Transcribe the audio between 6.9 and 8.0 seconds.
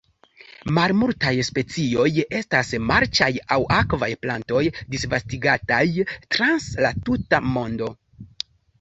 tuta mondo.